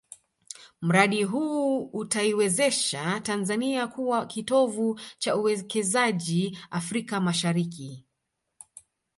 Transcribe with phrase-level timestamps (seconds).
[0.81, 8.05] Mradi huu utaiwezesha Tanzania kuwa kitovu cha uwekezaji Afrika Mashariki